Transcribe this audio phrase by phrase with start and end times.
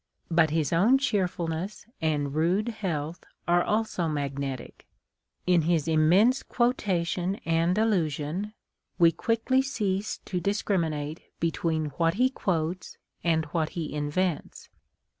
[0.31, 4.87] But his own cheerfulness and rude health are also magnetic.
[5.45, 8.55] In his immense quotation and allusion,
[8.97, 14.69] we quickly cease to discriminate between what he quotes and what he invents.